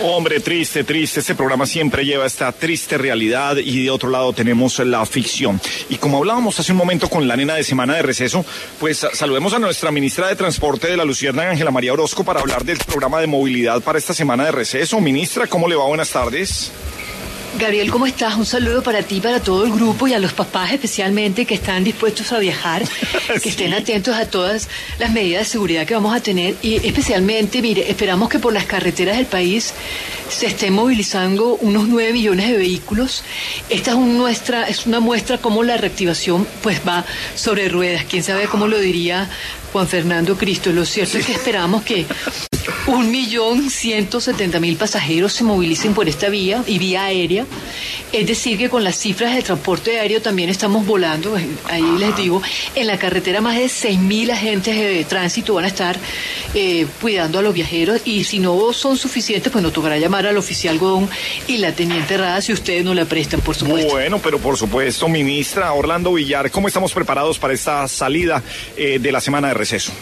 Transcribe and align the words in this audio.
Hombre, 0.00 0.40
triste, 0.40 0.84
triste. 0.84 1.20
Este 1.20 1.34
programa 1.34 1.66
siempre 1.66 2.04
lleva 2.04 2.26
esta 2.26 2.50
triste 2.52 2.98
realidad 2.98 3.56
y 3.56 3.84
de 3.84 3.90
otro 3.90 4.10
lado 4.10 4.32
tenemos 4.32 4.78
la 4.80 5.04
ficción. 5.06 5.60
Y 5.88 5.96
como 5.96 6.18
hablábamos 6.18 6.58
hace 6.58 6.72
un 6.72 6.78
momento 6.78 7.08
con 7.08 7.28
la 7.28 7.36
nena 7.36 7.54
de 7.54 7.64
semana 7.64 7.94
de 7.94 8.02
receso, 8.02 8.44
pues 8.80 9.06
saludemos 9.12 9.52
a 9.52 9.58
nuestra 9.58 9.90
ministra 9.90 10.28
de 10.28 10.36
Transporte 10.36 10.88
de 10.88 10.96
la 10.96 11.04
Lucierna, 11.04 11.50
Ángela 11.50 11.70
María 11.70 11.92
Orozco, 11.92 12.24
para 12.24 12.40
hablar 12.40 12.64
del 12.64 12.78
programa 12.78 13.20
de 13.20 13.26
movilidad 13.26 13.80
para 13.82 13.98
esta 13.98 14.14
semana 14.14 14.44
de 14.44 14.52
receso. 14.52 15.00
Ministra, 15.00 15.46
¿cómo 15.46 15.68
le 15.68 15.76
va? 15.76 15.86
Buenas 15.86 16.10
tardes. 16.10 16.72
Gabriel, 17.58 17.90
¿cómo 17.90 18.06
estás? 18.06 18.36
Un 18.36 18.46
saludo 18.46 18.82
para 18.82 19.02
ti, 19.02 19.20
para 19.20 19.40
todo 19.40 19.64
el 19.64 19.72
grupo 19.72 20.08
y 20.08 20.14
a 20.14 20.18
los 20.18 20.32
papás 20.32 20.72
especialmente 20.72 21.44
que 21.44 21.54
están 21.54 21.84
dispuestos 21.84 22.32
a 22.32 22.38
viajar, 22.38 22.82
que 23.42 23.48
estén 23.48 23.74
atentos 23.74 24.16
a 24.16 24.26
todas 24.26 24.68
las 24.98 25.12
medidas 25.12 25.42
de 25.42 25.50
seguridad 25.50 25.86
que 25.86 25.94
vamos 25.94 26.16
a 26.16 26.20
tener 26.20 26.56
y 26.62 26.76
especialmente, 26.86 27.60
mire, 27.60 27.90
esperamos 27.90 28.28
que 28.30 28.38
por 28.38 28.52
las 28.52 28.64
carreteras 28.64 29.16
del 29.16 29.26
país 29.26 29.74
se 30.28 30.46
estén 30.46 30.72
movilizando 30.72 31.56
unos 31.60 31.88
9 31.88 32.12
millones 32.12 32.48
de 32.48 32.56
vehículos. 32.56 33.22
Esta 33.68 33.90
es, 33.90 33.96
un 33.96 34.16
muestra, 34.16 34.66
es 34.68 34.86
una 34.86 35.00
muestra 35.00 35.38
cómo 35.38 35.62
la 35.62 35.76
reactivación 35.76 36.46
pues 36.62 36.80
va 36.86 37.04
sobre 37.34 37.68
ruedas. 37.68 38.04
¿Quién 38.08 38.22
sabe 38.22 38.46
cómo 38.46 38.66
lo 38.66 38.78
diría 38.78 39.28
Juan 39.72 39.86
Fernando 39.86 40.36
Cristo? 40.36 40.72
Lo 40.72 40.86
cierto 40.86 41.18
es 41.18 41.26
que 41.26 41.32
esperamos 41.32 41.82
que 41.82 42.06
un 42.86 43.10
millón 43.10 43.70
ciento 43.70 44.20
setenta 44.20 44.60
mil 44.60 44.76
pasajeros 44.76 45.32
se 45.32 45.44
movilicen 45.44 45.94
por 45.94 46.08
esta 46.08 46.28
vía 46.28 46.62
y 46.66 46.78
vía 46.78 47.04
aérea. 47.04 47.46
Es 48.12 48.26
decir, 48.26 48.58
que 48.58 48.68
con 48.68 48.84
las 48.84 48.96
cifras 48.98 49.34
de 49.34 49.40
transporte 49.42 49.98
aéreo 49.98 50.20
también 50.20 50.50
estamos 50.50 50.84
volando. 50.84 51.34
Ahí 51.70 51.84
les 51.98 52.14
digo, 52.16 52.42
en 52.74 52.86
la 52.86 52.98
carretera 52.98 53.40
más 53.40 53.56
de 53.56 53.68
seis 53.70 53.98
mil 53.98 54.30
agentes 54.30 54.76
de 54.76 55.04
tránsito 55.04 55.54
van 55.54 55.64
a 55.64 55.68
estar 55.68 55.98
eh, 56.54 56.86
cuidando 57.00 57.38
a 57.38 57.42
los 57.42 57.54
viajeros 57.54 58.02
y 58.04 58.24
si 58.24 58.38
no 58.38 58.72
son 58.74 58.98
suficientes, 58.98 59.50
pues 59.50 59.62
nos 59.62 59.72
tocará 59.72 59.96
llamar 59.98 60.26
al 60.26 60.36
oficial 60.36 60.78
Godón 60.78 61.08
y 61.46 61.56
la 61.56 61.72
teniente 61.72 62.18
Rada 62.18 62.42
si 62.42 62.52
ustedes 62.52 62.84
no 62.84 62.92
la 62.92 63.06
prestan, 63.06 63.40
por 63.40 63.54
supuesto. 63.54 63.92
Bueno, 63.92 64.20
pero 64.22 64.38
por 64.38 64.58
supuesto, 64.58 65.08
ministra 65.08 65.72
Orlando 65.72 66.12
Villar, 66.12 66.50
¿cómo 66.50 66.68
estamos 66.68 66.92
preparados 66.92 67.38
para 67.38 67.54
esta 67.54 67.88
salida 67.88 68.42
eh, 68.76 68.98
de 69.00 69.12
la 69.12 69.22
semana 69.22 69.48
de 69.48 69.54
receso? 69.54 69.92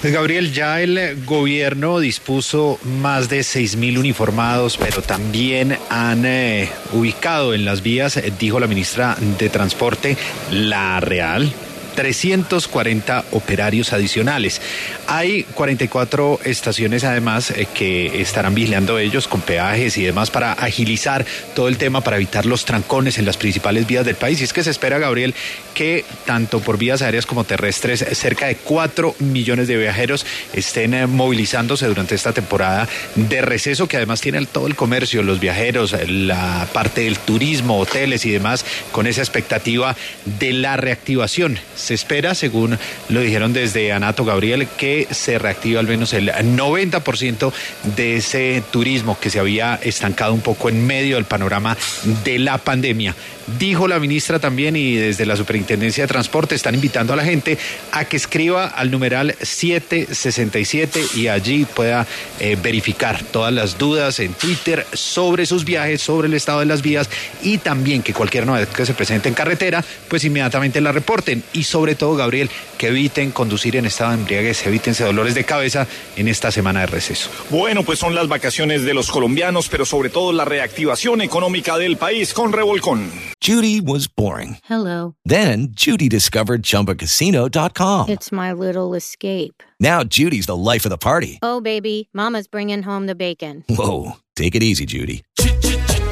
Pues 0.00 0.12
Gabriel, 0.12 0.52
ya 0.52 0.80
el 0.80 1.24
gobierno 1.24 1.98
dispuso 1.98 2.78
más 2.84 3.28
de 3.28 3.40
6.000 3.40 3.98
uniformados, 3.98 4.76
pero 4.76 5.02
también 5.02 5.76
han 5.90 6.24
eh, 6.24 6.68
ubicado 6.92 7.52
en 7.52 7.64
las 7.64 7.82
vías, 7.82 8.16
eh, 8.16 8.32
dijo 8.38 8.60
la 8.60 8.68
ministra 8.68 9.16
de 9.38 9.48
Transporte, 9.48 10.16
la 10.52 11.00
Real, 11.00 11.52
340 11.98 13.24
operarios 13.32 13.92
adicionales. 13.92 14.60
Hay 15.08 15.42
44 15.42 16.38
estaciones 16.44 17.02
además 17.02 17.50
eh, 17.50 17.66
que 17.74 18.22
estarán 18.22 18.54
vigilando 18.54 19.00
ellos 19.00 19.26
con 19.26 19.40
peajes 19.40 19.98
y 19.98 20.04
demás 20.04 20.30
para 20.30 20.52
agilizar 20.52 21.26
todo 21.56 21.66
el 21.66 21.76
tema, 21.76 22.00
para 22.00 22.14
evitar 22.14 22.46
los 22.46 22.64
trancones 22.64 23.18
en 23.18 23.26
las 23.26 23.36
principales 23.36 23.84
vías 23.88 24.06
del 24.06 24.14
país. 24.14 24.40
Y 24.40 24.44
es 24.44 24.52
que 24.52 24.62
se 24.62 24.70
espera, 24.70 25.00
Gabriel, 25.00 25.34
que 25.74 26.04
tanto 26.24 26.60
por 26.60 26.78
vías 26.78 27.02
aéreas 27.02 27.26
como 27.26 27.42
terrestres, 27.42 28.06
cerca 28.12 28.46
de 28.46 28.54
4 28.54 29.16
millones 29.18 29.66
de 29.66 29.76
viajeros 29.76 30.24
estén 30.52 30.94
eh, 30.94 31.08
movilizándose 31.08 31.88
durante 31.88 32.14
esta 32.14 32.32
temporada 32.32 32.88
de 33.16 33.42
receso, 33.42 33.88
que 33.88 33.96
además 33.96 34.20
tiene 34.20 34.46
todo 34.46 34.68
el 34.68 34.76
comercio, 34.76 35.24
los 35.24 35.40
viajeros, 35.40 35.96
la 36.06 36.68
parte 36.72 37.00
del 37.00 37.18
turismo, 37.18 37.80
hoteles 37.80 38.24
y 38.24 38.30
demás, 38.30 38.64
con 38.92 39.08
esa 39.08 39.20
expectativa 39.20 39.96
de 40.38 40.52
la 40.52 40.76
reactivación 40.76 41.58
se 41.88 41.94
espera, 41.94 42.34
según 42.34 42.78
lo 43.08 43.20
dijeron 43.22 43.54
desde 43.54 43.92
Anato 43.92 44.26
Gabriel, 44.26 44.68
que 44.76 45.08
se 45.10 45.38
reactiva 45.38 45.80
al 45.80 45.86
menos 45.86 46.12
el 46.12 46.28
90% 46.28 47.50
de 47.96 48.16
ese 48.16 48.62
turismo 48.70 49.18
que 49.18 49.30
se 49.30 49.40
había 49.40 49.76
estancado 49.76 50.34
un 50.34 50.42
poco 50.42 50.68
en 50.68 50.86
medio 50.86 51.16
del 51.16 51.24
panorama 51.24 51.78
de 52.24 52.38
la 52.40 52.58
pandemia. 52.58 53.14
Dijo 53.58 53.88
la 53.88 53.98
ministra 53.98 54.38
también 54.38 54.76
y 54.76 54.96
desde 54.96 55.24
la 55.24 55.34
Superintendencia 55.34 56.04
de 56.04 56.08
Transporte 56.08 56.54
están 56.54 56.74
invitando 56.74 57.14
a 57.14 57.16
la 57.16 57.24
gente 57.24 57.56
a 57.92 58.04
que 58.04 58.18
escriba 58.18 58.66
al 58.66 58.90
numeral 58.90 59.34
767 59.40 61.00
y 61.14 61.28
allí 61.28 61.64
pueda 61.64 62.06
eh, 62.40 62.58
verificar 62.62 63.22
todas 63.22 63.54
las 63.54 63.78
dudas 63.78 64.20
en 64.20 64.34
Twitter 64.34 64.86
sobre 64.92 65.46
sus 65.46 65.64
viajes, 65.64 66.02
sobre 66.02 66.28
el 66.28 66.34
estado 66.34 66.60
de 66.60 66.66
las 66.66 66.82
vías 66.82 67.08
y 67.42 67.56
también 67.56 68.02
que 68.02 68.12
cualquier 68.12 68.44
novedad 68.44 68.68
que 68.68 68.84
se 68.84 68.92
presente 68.92 69.30
en 69.30 69.34
carretera, 69.34 69.82
pues 70.08 70.24
inmediatamente 70.24 70.82
la 70.82 70.92
reporten 70.92 71.42
y 71.54 71.64
sobre 71.64 71.77
todo, 71.94 72.16
Gabriel, 72.16 72.50
que 72.76 72.88
eviten 72.88 73.30
conducir 73.30 73.76
en 73.76 73.86
estado 73.86 74.10
de 74.10 74.18
embriaguez, 74.18 74.66
evítense 74.66 75.04
dolores 75.04 75.34
de 75.34 75.44
cabeza 75.44 75.86
en 76.16 76.28
esta 76.28 76.50
semana 76.50 76.80
de 76.80 76.86
receso. 76.86 77.30
Bueno, 77.50 77.82
pues 77.82 77.98
son 77.98 78.14
las 78.14 78.28
vacaciones 78.28 78.84
de 78.84 78.94
los 78.94 79.10
colombianos, 79.10 79.68
pero 79.68 79.84
sobre 79.84 80.10
todo 80.10 80.32
la 80.32 80.44
reactivación 80.44 81.20
económica 81.20 81.78
del 81.78 81.96
país 81.96 82.34
con 82.34 82.52
Revolcón. 82.52 83.10
Judy 83.40 83.80
was 83.80 84.08
boring. 84.08 84.58
Hello. 84.68 85.14
Then 85.24 85.68
Judy 85.74 86.08
discovered 86.08 86.62
ChumbaCasino.com. 86.62 88.08
It's 88.08 88.32
my 88.32 88.52
little 88.52 88.94
escape. 88.94 89.62
Now 89.80 90.02
Judy's 90.04 90.46
the 90.46 90.56
life 90.56 90.84
of 90.84 90.90
the 90.90 90.98
party. 90.98 91.38
Oh, 91.42 91.60
baby, 91.60 92.08
Mama's 92.12 92.48
bringing 92.48 92.82
home 92.82 93.06
the 93.06 93.14
bacon. 93.14 93.64
Whoa, 93.68 94.16
take 94.36 94.54
it 94.54 94.62
easy, 94.62 94.84
Judy. 94.86 95.22